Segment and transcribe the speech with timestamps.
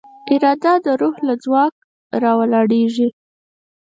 [0.33, 1.73] اراده د روح له ځواک
[2.23, 3.07] راولاړېږي.